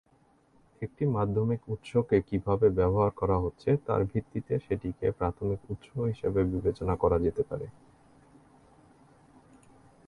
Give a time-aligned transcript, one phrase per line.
[0.81, 7.17] একটি মাধ্যমিক উৎসকে কীভাবে ব্যবহার করা হচ্ছে, তার ভিত্তিতে সেটিকে প্রাথমিক উৎস হিসেবে বিবেচনা করা
[7.19, 7.67] যেতে পারে।